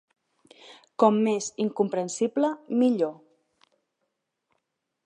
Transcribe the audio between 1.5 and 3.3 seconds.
incomprensible, millor.